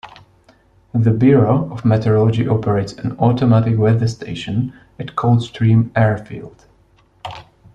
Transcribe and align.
The 0.95 1.11
Bureau 1.11 1.71
of 1.71 1.85
Meteorology 1.85 2.47
operates 2.47 2.93
an 2.93 3.15
automatic 3.19 3.77
weather 3.77 4.07
station 4.07 4.73
at 4.97 5.15
Coldstream 5.15 5.91
Airfield. 5.95 6.65